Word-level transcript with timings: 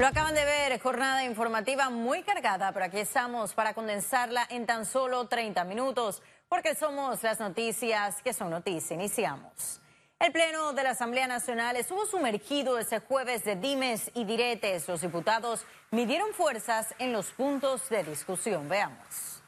Lo 0.00 0.06
acaban 0.06 0.34
de 0.34 0.46
ver, 0.46 0.80
jornada 0.80 1.24
informativa 1.24 1.90
muy 1.90 2.22
cargada, 2.22 2.72
pero 2.72 2.86
aquí 2.86 3.00
estamos 3.00 3.52
para 3.52 3.74
condensarla 3.74 4.46
en 4.48 4.64
tan 4.64 4.86
solo 4.86 5.28
30 5.28 5.62
minutos, 5.64 6.22
porque 6.48 6.74
somos 6.74 7.22
las 7.22 7.38
noticias 7.38 8.22
que 8.22 8.32
son 8.32 8.48
noticias. 8.48 8.92
Iniciamos. 8.92 9.82
El 10.18 10.32
Pleno 10.32 10.72
de 10.72 10.84
la 10.84 10.92
Asamblea 10.92 11.26
Nacional 11.26 11.76
estuvo 11.76 12.06
sumergido 12.06 12.78
ese 12.78 13.00
jueves 13.00 13.44
de 13.44 13.56
dimes 13.56 14.10
y 14.14 14.24
diretes. 14.24 14.88
Los 14.88 15.02
diputados 15.02 15.66
midieron 15.90 16.32
fuerzas 16.32 16.94
en 16.98 17.12
los 17.12 17.32
puntos 17.32 17.86
de 17.90 18.02
discusión. 18.02 18.70
Veamos. 18.70 19.42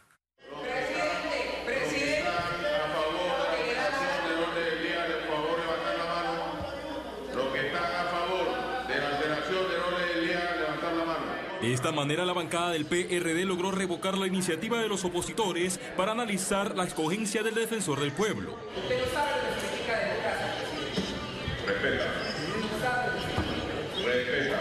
De 11.63 11.73
esta 11.73 11.93
manera, 11.93 12.25
la 12.25 12.33
bancada 12.33 12.71
del 12.71 12.87
PRD 12.87 13.45
logró 13.45 13.71
revocar 13.71 14.19
la 14.19 14.27
iniciativa 14.27 14.81
de 14.81 14.89
los 14.89 15.05
opositores 15.05 15.79
para 15.97 16.11
analizar 16.11 16.77
la 16.77 16.83
escogencia 16.83 17.45
del 17.45 17.55
defensor 17.55 18.01
del 18.01 18.11
pueblo. 18.11 18.57
Usted 18.77 18.99
no 18.99 19.13
sabe 19.13 19.31
lo 19.31 19.55
que 19.55 19.61
significa 19.61 19.97
democracia. 19.97 20.47
Respeta. 21.65 22.07
Respeta. 24.05 24.52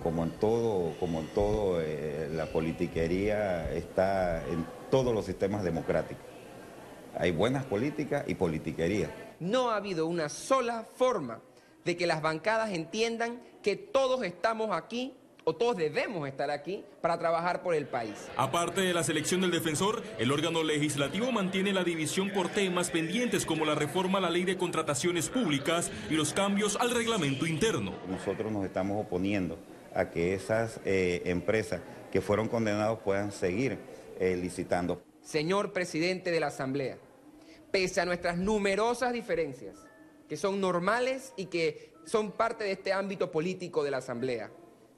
Bueno, 0.00 0.02
como 0.02 0.24
en 0.24 0.30
todo, 0.38 0.94
como 0.98 1.20
en 1.20 1.26
todo 1.28 1.80
eh, 1.80 2.28
la 2.32 2.46
politiquería 2.46 3.70
está 3.72 4.46
en 4.46 4.66
todos 4.90 5.14
los 5.14 5.24
sistemas 5.24 5.62
democráticos. 5.62 6.24
Hay 7.18 7.32
buenas 7.32 7.64
políticas 7.64 8.24
y 8.26 8.34
politiquería. 8.34 9.10
No 9.40 9.70
ha 9.70 9.76
habido 9.76 10.06
una 10.06 10.28
sola 10.28 10.86
forma 10.94 11.40
de 11.84 11.96
que 11.96 12.06
las 12.06 12.22
bancadas 12.22 12.70
entiendan 12.70 13.42
que 13.62 13.76
todos 13.76 14.22
estamos 14.22 14.70
aquí 14.72 15.14
o 15.44 15.54
todos 15.54 15.76
debemos 15.76 16.28
estar 16.28 16.50
aquí 16.50 16.84
para 17.00 17.18
trabajar 17.18 17.62
por 17.62 17.74
el 17.74 17.86
país. 17.86 18.28
Aparte 18.36 18.82
de 18.82 18.92
la 18.92 19.02
selección 19.02 19.40
del 19.40 19.50
defensor, 19.50 20.02
el 20.18 20.30
órgano 20.30 20.62
legislativo 20.62 21.32
mantiene 21.32 21.72
la 21.72 21.82
división 21.82 22.30
por 22.30 22.48
temas 22.48 22.90
pendientes 22.90 23.46
como 23.46 23.64
la 23.64 23.74
reforma 23.74 24.18
a 24.18 24.20
la 24.20 24.30
ley 24.30 24.44
de 24.44 24.58
contrataciones 24.58 25.28
públicas 25.28 25.90
y 26.10 26.14
los 26.14 26.32
cambios 26.32 26.76
al 26.76 26.90
reglamento 26.90 27.46
interno. 27.46 27.94
Nosotros 28.08 28.52
nos 28.52 28.64
estamos 28.64 29.04
oponiendo 29.04 29.58
a 29.94 30.10
que 30.10 30.34
esas 30.34 30.80
eh, 30.84 31.22
empresas 31.24 31.80
que 32.10 32.20
fueron 32.20 32.48
condenados 32.48 33.00
puedan 33.00 33.32
seguir 33.32 33.78
eh, 34.18 34.36
licitando. 34.36 35.02
Señor 35.22 35.72
presidente 35.72 36.30
de 36.30 36.40
la 36.40 36.48
Asamblea, 36.48 36.98
pese 37.70 38.00
a 38.00 38.04
nuestras 38.04 38.36
numerosas 38.36 39.12
diferencias, 39.12 39.76
que 40.28 40.36
son 40.36 40.60
normales 40.60 41.32
y 41.36 41.46
que 41.46 41.92
son 42.04 42.32
parte 42.32 42.64
de 42.64 42.72
este 42.72 42.92
ámbito 42.92 43.30
político 43.30 43.84
de 43.84 43.90
la 43.90 43.98
Asamblea, 43.98 44.50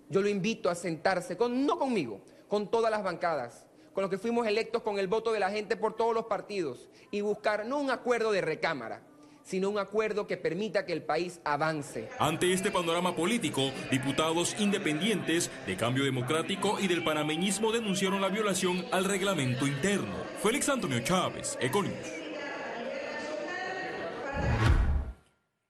yo 0.08 0.20
lo 0.20 0.28
invito 0.28 0.68
a 0.68 0.74
sentarse, 0.74 1.36
con, 1.36 1.64
no 1.64 1.78
conmigo, 1.78 2.20
con 2.48 2.70
todas 2.70 2.90
las 2.90 3.02
bancadas, 3.02 3.66
con 3.94 4.02
los 4.02 4.10
que 4.10 4.18
fuimos 4.18 4.46
electos 4.46 4.82
con 4.82 4.98
el 4.98 5.08
voto 5.08 5.32
de 5.32 5.40
la 5.40 5.50
gente 5.50 5.76
por 5.76 5.96
todos 5.96 6.14
los 6.14 6.26
partidos, 6.26 6.88
y 7.10 7.20
buscar 7.20 7.66
no 7.66 7.78
un 7.78 7.90
acuerdo 7.90 8.30
de 8.32 8.42
recámara, 8.42 9.02
sino 9.44 9.70
un 9.70 9.78
acuerdo 9.78 10.26
que 10.26 10.36
permita 10.36 10.86
que 10.86 10.92
el 10.92 11.02
país 11.02 11.40
avance. 11.44 12.08
Ante 12.18 12.52
este 12.52 12.70
panorama 12.70 13.14
político, 13.14 13.70
diputados 13.90 14.54
independientes 14.58 15.50
de 15.66 15.76
Cambio 15.76 16.04
Democrático 16.04 16.78
y 16.80 16.88
del 16.88 17.04
panameñismo 17.04 17.72
denunciaron 17.72 18.20
la 18.20 18.28
violación 18.28 18.84
al 18.92 19.04
reglamento 19.04 19.66
interno. 19.66 20.14
Félix 20.42 20.68
Antonio 20.68 21.00
Chávez, 21.00 21.58
Econius. 21.60 22.22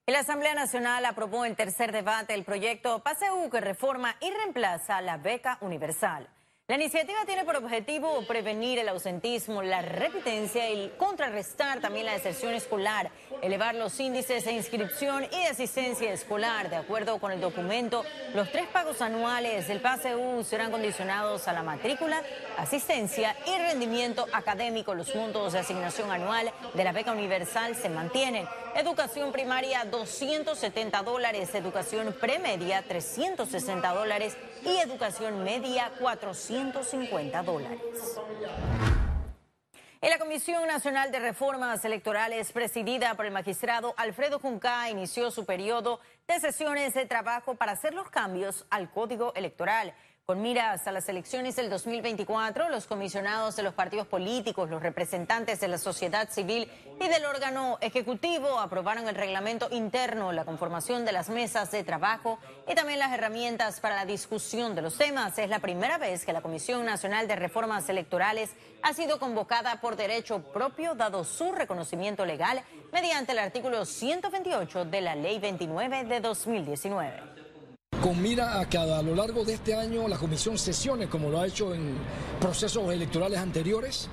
La 0.06 0.18
Asamblea 0.18 0.54
Nacional 0.54 1.06
aprobó 1.06 1.44
en 1.44 1.54
tercer 1.54 1.92
debate 1.92 2.34
el 2.34 2.44
proyecto 2.44 2.98
PASEU 2.98 3.48
que 3.50 3.60
reforma 3.60 4.16
y 4.20 4.30
reemplaza 4.30 5.00
la 5.00 5.16
beca 5.16 5.58
universal. 5.60 6.28
La 6.68 6.76
iniciativa 6.76 7.18
tiene 7.26 7.44
por 7.44 7.56
objetivo 7.56 8.24
prevenir 8.26 8.78
el 8.78 8.88
ausentismo, 8.88 9.62
la 9.62 9.82
repitencia 9.82 10.70
y 10.70 10.90
contrarrestar 10.96 11.80
también 11.80 12.06
la 12.06 12.12
deserción 12.12 12.54
escolar, 12.54 13.10
elevar 13.42 13.74
los 13.74 14.00
índices 14.00 14.46
de 14.46 14.52
inscripción 14.52 15.24
y 15.24 15.36
de 15.36 15.48
asistencia 15.48 16.10
escolar. 16.10 16.70
De 16.70 16.76
acuerdo 16.76 17.18
con 17.18 17.30
el 17.30 17.42
documento, 17.42 18.04
los 18.32 18.50
tres 18.50 18.68
pagos 18.68 19.02
anuales 19.02 19.68
del 19.68 19.80
PASEU 19.80 20.44
serán 20.44 20.70
condicionados 20.70 21.46
a 21.46 21.52
la 21.52 21.62
matrícula, 21.62 22.22
asistencia 22.56 23.36
y 23.44 23.58
rendimiento 23.58 24.26
académico. 24.32 24.94
Los 24.94 25.14
montos 25.14 25.52
de 25.52 25.58
asignación 25.58 26.10
anual 26.10 26.52
de 26.72 26.84
la 26.84 26.92
beca 26.92 27.12
universal 27.12 27.76
se 27.76 27.90
mantienen. 27.90 28.48
Educación 28.76 29.30
primaria 29.32 29.84
270 29.84 31.02
dólares, 31.02 31.54
educación 31.54 32.16
premedia 32.18 32.80
360 32.80 33.92
dólares 33.92 34.38
y 34.64 34.76
educación 34.78 35.42
media 35.44 35.92
450 35.98 37.42
dólares. 37.42 37.80
En 40.00 40.10
la 40.10 40.18
Comisión 40.18 40.66
Nacional 40.66 41.12
de 41.12 41.20
Reformas 41.20 41.84
Electorales, 41.84 42.50
presidida 42.50 43.14
por 43.14 43.24
el 43.24 43.32
magistrado 43.32 43.94
Alfredo 43.96 44.40
Junca, 44.40 44.90
inició 44.90 45.30
su 45.30 45.46
periodo 45.46 46.00
de 46.26 46.40
sesiones 46.40 46.94
de 46.94 47.06
trabajo 47.06 47.54
para 47.54 47.72
hacer 47.72 47.94
los 47.94 48.10
cambios 48.10 48.66
al 48.70 48.90
Código 48.90 49.32
Electoral. 49.36 49.94
Con 50.24 50.40
miras 50.40 50.86
a 50.86 50.92
las 50.92 51.08
elecciones 51.08 51.56
del 51.56 51.68
2024, 51.68 52.68
los 52.68 52.86
comisionados 52.86 53.56
de 53.56 53.64
los 53.64 53.74
partidos 53.74 54.06
políticos, 54.06 54.70
los 54.70 54.80
representantes 54.80 55.58
de 55.58 55.66
la 55.66 55.78
sociedad 55.78 56.30
civil 56.30 56.70
y 57.00 57.08
del 57.08 57.24
órgano 57.24 57.76
ejecutivo 57.80 58.60
aprobaron 58.60 59.08
el 59.08 59.16
reglamento 59.16 59.66
interno, 59.72 60.30
la 60.30 60.44
conformación 60.44 61.04
de 61.04 61.10
las 61.10 61.28
mesas 61.28 61.72
de 61.72 61.82
trabajo 61.82 62.38
y 62.68 62.76
también 62.76 63.00
las 63.00 63.12
herramientas 63.12 63.80
para 63.80 63.96
la 63.96 64.06
discusión 64.06 64.76
de 64.76 64.82
los 64.82 64.96
temas. 64.96 65.36
Es 65.38 65.48
la 65.48 65.58
primera 65.58 65.98
vez 65.98 66.24
que 66.24 66.32
la 66.32 66.40
Comisión 66.40 66.86
Nacional 66.86 67.26
de 67.26 67.34
Reformas 67.34 67.88
Electorales 67.88 68.50
ha 68.82 68.94
sido 68.94 69.18
convocada 69.18 69.80
por 69.80 69.96
derecho 69.96 70.40
propio, 70.52 70.94
dado 70.94 71.24
su 71.24 71.50
reconocimiento 71.50 72.24
legal 72.24 72.62
mediante 72.92 73.32
el 73.32 73.40
artículo 73.40 73.84
128 73.84 74.84
de 74.84 75.00
la 75.00 75.16
Ley 75.16 75.40
29 75.40 76.04
de 76.04 76.20
2019 76.20 77.41
con 78.02 78.20
mira 78.20 78.58
a 78.58 78.68
que 78.68 78.78
a 78.78 79.00
lo 79.00 79.14
largo 79.14 79.44
de 79.44 79.54
este 79.54 79.76
año 79.76 80.08
la 80.08 80.18
comisión 80.18 80.58
sesione 80.58 81.08
como 81.08 81.30
lo 81.30 81.40
ha 81.40 81.46
hecho 81.46 81.72
en 81.72 81.96
procesos 82.40 82.92
electorales 82.92 83.38
anteriores 83.38 84.08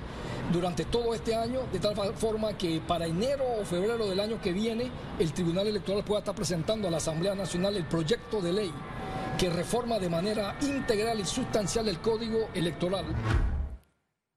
durante 0.52 0.84
todo 0.84 1.12
este 1.12 1.34
año, 1.34 1.62
de 1.72 1.80
tal 1.80 1.96
forma 2.14 2.56
que 2.56 2.80
para 2.86 3.06
enero 3.06 3.44
o 3.60 3.64
febrero 3.64 4.06
del 4.06 4.20
año 4.20 4.40
que 4.40 4.52
viene 4.52 4.90
el 5.18 5.32
Tribunal 5.32 5.66
Electoral 5.66 6.04
pueda 6.04 6.20
estar 6.20 6.36
presentando 6.36 6.86
a 6.86 6.90
la 6.92 6.98
Asamblea 6.98 7.34
Nacional 7.34 7.76
el 7.76 7.84
proyecto 7.84 8.40
de 8.40 8.52
ley 8.52 8.72
que 9.36 9.50
reforma 9.50 9.98
de 9.98 10.08
manera 10.08 10.54
integral 10.60 11.18
y 11.18 11.24
sustancial 11.24 11.88
el 11.88 11.98
Código 11.98 12.48
Electoral. 12.54 13.06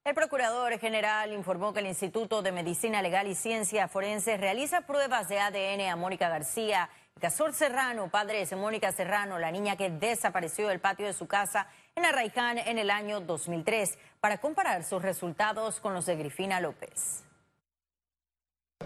El 0.06 0.16
Procurador 0.16 0.78
General 0.80 1.32
informó 1.32 1.74
que 1.74 1.80
el 1.80 1.88
Instituto 1.88 2.42
de 2.42 2.52
Medicina 2.52 3.02
Legal 3.02 3.28
y 3.28 3.36
Ciencia 3.36 3.88
Forense 3.88 4.36
realiza 4.36 4.82
pruebas 4.82 5.30
de 5.30 5.40
ADN 5.40 5.90
a 5.90 5.96
Mónica 5.96 6.28
García 6.28 6.90
Casor 7.20 7.54
Serrano, 7.54 8.10
padre 8.10 8.46
de 8.46 8.56
Mónica 8.58 8.92
Serrano, 8.92 9.40
la 9.40 9.50
niña 9.50 9.78
que 9.78 9.90
desapareció 9.90 10.68
del 10.68 10.82
patio 10.82 11.06
de 11.06 11.14
su 11.14 11.26
casa 11.26 11.68
en 11.96 12.04
Arraiján 12.04 12.58
en 12.58 12.78
el 12.78 12.90
año 12.90 13.22
2003, 13.22 13.98
para 14.20 14.40
comparar 14.40 14.84
sus 14.84 15.02
resultados 15.02 15.80
con 15.80 15.94
los 15.94 16.06
de 16.06 16.18
Grifina 16.18 16.60
López. 16.60 17.24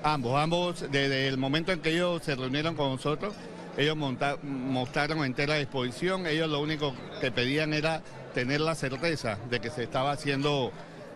Ambos, 0.03 0.39
ambos, 0.39 0.81
desde 0.91 1.27
el 1.27 1.37
momento 1.37 1.71
en 1.71 1.81
que 1.81 1.89
ellos 1.89 2.21
se 2.21 2.35
reunieron 2.35 2.75
con 2.75 2.91
nosotros, 2.91 3.33
ellos 3.75 3.97
mostraron 3.97 5.25
entera 5.25 5.55
disposición, 5.55 6.27
ellos 6.27 6.47
lo 6.47 6.59
único 6.59 6.93
que 7.19 7.31
pedían 7.31 7.73
era 7.73 8.03
tener 8.35 8.61
la 8.61 8.75
certeza 8.75 9.39
de 9.49 9.59
que 9.59 9.71
se 9.71 9.83
estaba 9.83 10.11
haciendo 10.11 10.71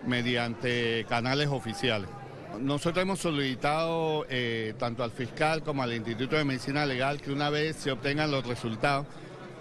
mediante 0.08 1.06
canales 1.08 1.50
oficiales. 1.50 2.10
Nosotros 2.60 3.02
hemos 3.02 3.20
solicitado 3.20 4.26
eh, 4.30 4.74
tanto 4.78 5.04
al 5.04 5.12
fiscal 5.12 5.64
como 5.64 5.84
al 5.84 5.94
Instituto 5.94 6.36
de 6.36 6.44
Medicina 6.44 6.86
Legal 6.86 7.22
que 7.22 7.32
una 7.32 7.50
vez 7.50 7.76
se 7.78 7.92
obtengan 7.92 8.30
los 8.30 8.46
resultados, 8.46 9.08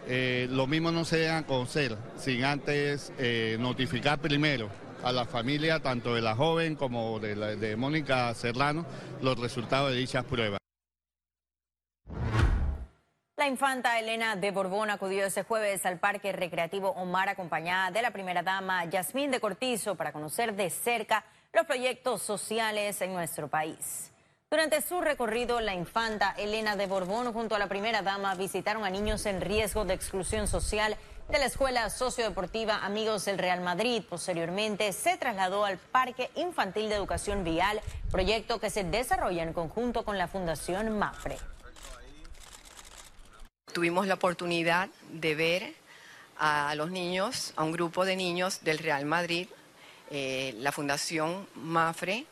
eh, 0.07 0.49
lo 0.51 0.67
mismo 0.67 0.91
no 0.91 1.05
se 1.05 1.19
dejan 1.19 1.45
conocer 1.45 1.97
sin 2.17 2.45
antes 2.45 3.13
eh, 3.19 3.57
notificar 3.61 4.19
primero 4.19 4.69
a 5.05 5.13
la 5.13 5.25
familia, 5.25 5.81
tanto 5.81 6.15
de 6.15 6.21
la 6.21 6.35
joven 6.35 6.75
como 6.75 7.21
de, 7.21 7.57
de 7.57 7.77
Mónica 7.77 8.35
Serrano, 8.35 8.85
los 9.23 9.39
resultados 9.39 9.93
de 9.93 9.97
dichas 9.97 10.25
pruebas. 10.25 10.60
La 13.41 13.49
infanta 13.49 13.99
Elena 13.99 14.37
de 14.37 14.51
Borbón 14.51 14.91
acudió 14.91 15.25
ese 15.25 15.45
jueves 15.45 15.87
al 15.87 15.99
Parque 15.99 16.31
Recreativo 16.31 16.91
Omar 16.91 17.31
acompañada 17.31 17.91
de 17.91 18.03
la 18.03 18.11
primera 18.11 18.43
dama 18.43 18.85
Yasmín 18.85 19.31
de 19.31 19.41
Cortizo 19.41 19.95
para 19.95 20.13
conocer 20.13 20.55
de 20.55 20.69
cerca 20.69 21.25
los 21.55 21.65
proyectos 21.65 22.21
sociales 22.21 23.01
en 23.01 23.15
nuestro 23.15 23.49
país. 23.49 24.13
Durante 24.51 24.83
su 24.83 25.01
recorrido, 25.01 25.59
la 25.61 25.73
infanta 25.73 26.35
Elena 26.37 26.77
de 26.77 26.87
Borbón 26.87 27.33
junto 27.33 27.55
a 27.55 27.59
la 27.59 27.67
primera 27.67 28.03
dama 28.03 28.35
visitaron 28.35 28.85
a 28.85 28.91
niños 28.91 29.25
en 29.25 29.41
riesgo 29.41 29.87
de 29.87 29.95
exclusión 29.95 30.47
social 30.47 30.99
de 31.31 31.39
la 31.39 31.47
Escuela 31.47 31.89
Sociodeportiva 31.89 32.85
Amigos 32.85 33.25
del 33.25 33.39
Real 33.39 33.63
Madrid. 33.63 34.03
Posteriormente 34.07 34.93
se 34.93 35.17
trasladó 35.17 35.65
al 35.65 35.79
Parque 35.79 36.29
Infantil 36.35 36.91
de 36.91 36.97
Educación 36.97 37.43
Vial, 37.43 37.81
proyecto 38.11 38.61
que 38.61 38.69
se 38.69 38.85
desarrolla 38.85 39.43
en 39.43 39.55
conjunto 39.55 40.05
con 40.05 40.19
la 40.19 40.29
Fundación 40.29 40.99
MAFRE. 40.99 41.39
Tuvimos 43.73 44.07
la 44.07 44.15
oportunidad 44.15 44.89
de 45.13 45.35
ver 45.35 45.75
a 46.39 46.75
los 46.75 46.91
niños, 46.91 47.53
a 47.57 47.65
un 47.65 47.73
grupo 47.73 48.05
de 48.05 48.17
niños 48.17 48.65
del 48.65 48.79
Real 48.79 49.05
Madrid. 49.05 49.49
Eh, 50.11 50.55
la 50.59 50.73
Fundación 50.73 51.47
MAFRE 51.55 52.27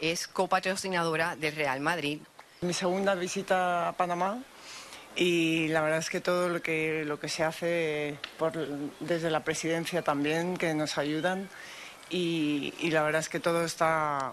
es 0.00 0.26
copatrocinadora 0.26 1.36
del 1.36 1.54
Real 1.54 1.80
Madrid. 1.80 2.20
Mi 2.62 2.72
segunda 2.72 3.14
visita 3.14 3.88
a 3.88 3.92
Panamá 3.92 4.42
y 5.16 5.68
la 5.68 5.82
verdad 5.82 5.98
es 5.98 6.08
que 6.08 6.20
todo 6.20 6.48
lo 6.48 6.62
que, 6.62 7.04
lo 7.04 7.18
que 7.18 7.28
se 7.28 7.44
hace 7.44 8.18
desde 9.00 9.30
la 9.30 9.44
presidencia 9.44 10.02
también, 10.02 10.56
que 10.56 10.72
nos 10.74 10.96
ayudan 10.96 11.48
y 12.08 12.72
la 12.90 13.02
verdad 13.02 13.20
es 13.20 13.28
que 13.28 13.40
todo 13.40 13.64
está 13.64 14.32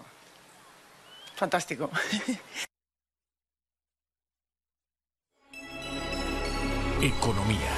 fantástico. 1.34 1.90
Economía. 7.02 7.70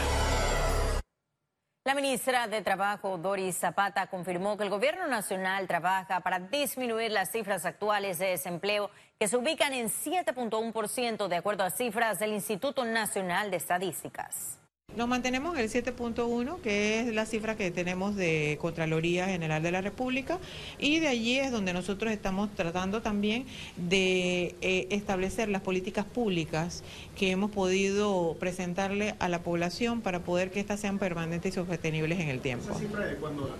La 1.84 1.94
ministra 1.94 2.46
de 2.46 2.62
Trabajo, 2.62 3.18
Doris 3.18 3.54
Zapata, 3.58 4.06
confirmó 4.06 4.56
que 4.56 4.64
el 4.64 4.70
gobierno 4.70 5.06
nacional 5.08 5.66
trabaja 5.66 6.20
para 6.20 6.38
disminuir 6.38 7.10
las 7.10 7.30
cifras 7.30 7.66
actuales 7.66 8.18
de 8.18 8.28
desempleo 8.28 8.90
que 9.18 9.28
se 9.28 9.36
ubican 9.36 9.74
en 9.74 9.88
7.1% 9.88 11.28
de 11.28 11.36
acuerdo 11.36 11.64
a 11.64 11.70
cifras 11.70 12.18
del 12.18 12.32
Instituto 12.32 12.86
Nacional 12.86 13.50
de 13.50 13.58
Estadísticas. 13.58 14.59
Nos 14.96 15.06
mantenemos 15.06 15.56
en 15.56 15.62
el 15.62 15.70
7.1, 15.70 16.60
que 16.62 17.00
es 17.00 17.14
la 17.14 17.24
cifra 17.24 17.56
que 17.56 17.70
tenemos 17.70 18.16
de 18.16 18.58
Contraloría 18.60 19.26
General 19.26 19.62
de 19.62 19.70
la 19.70 19.80
República, 19.80 20.38
y 20.80 20.98
de 20.98 21.06
allí 21.06 21.38
es 21.38 21.52
donde 21.52 21.72
nosotros 21.72 22.12
estamos 22.12 22.52
tratando 22.56 23.00
también 23.00 23.46
de 23.76 24.56
eh, 24.60 24.88
establecer 24.90 25.48
las 25.48 25.62
políticas 25.62 26.04
públicas 26.04 26.82
que 27.16 27.30
hemos 27.30 27.52
podido 27.52 28.36
presentarle 28.40 29.14
a 29.20 29.28
la 29.28 29.42
población 29.42 30.00
para 30.00 30.20
poder 30.20 30.50
que 30.50 30.58
estas 30.58 30.80
sean 30.80 30.98
permanentes 30.98 31.52
y 31.52 31.54
sostenibles 31.54 32.18
en 32.18 32.28
el 32.28 32.40
tiempo. 32.40 32.70
¿Esta 32.70 32.80
cifra 32.80 33.06
de 33.06 33.14
cuándo 33.14 33.56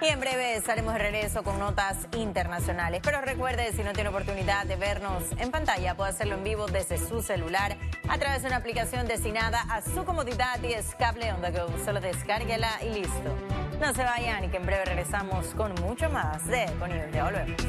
Y 0.00 0.06
en 0.06 0.20
breve 0.20 0.56
estaremos 0.56 0.94
de 0.94 1.00
regreso 1.00 1.42
con 1.42 1.58
notas 1.58 2.08
internacionales. 2.16 3.02
Pero 3.04 3.20
recuerde, 3.20 3.74
si 3.74 3.82
no 3.82 3.92
tiene 3.92 4.08
oportunidad 4.08 4.64
de 4.64 4.76
vernos 4.76 5.24
en 5.36 5.50
pantalla, 5.50 5.98
puede 5.98 6.12
hacerlo 6.12 6.36
en 6.36 6.44
vivo 6.44 6.66
desde 6.66 6.96
su 6.96 7.20
celular 7.20 7.76
a 8.08 8.16
través 8.16 8.40
de 8.40 8.48
una 8.48 8.56
aplicación 8.56 9.06
destinada 9.06 9.60
a 9.68 9.82
su 9.82 10.06
comodidad 10.06 10.62
y 10.62 10.72
es 10.72 10.94
cable 10.94 11.30
on. 11.30 11.42
Solo 11.84 12.00
descárguela 12.00 12.70
y 12.82 13.00
listo. 13.00 13.36
No 13.82 13.92
se 13.92 14.02
vayan 14.02 14.44
y 14.44 14.48
que 14.48 14.56
en 14.56 14.64
breve 14.64 14.86
regresamos 14.86 15.48
con 15.48 15.74
mucho 15.74 16.08
más 16.08 16.46
de 16.46 16.64
Econius. 16.64 17.12
Ya 17.12 17.24
volvemos. 17.24 17.60